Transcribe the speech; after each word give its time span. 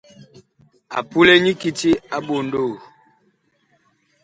A 0.97 0.99
pule 1.09 1.33
nyi 1.43 1.51
kiti 1.61 1.91
a 2.15 2.17
ɓondoo. 2.25 2.71